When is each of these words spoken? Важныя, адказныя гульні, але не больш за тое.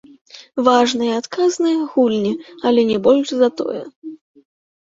Важныя, 0.67 1.13
адказныя 1.21 1.77
гульні, 1.97 2.31
але 2.71 2.81
не 2.93 2.97
больш 3.09 3.27
за 3.43 3.49
тое. 3.61 3.81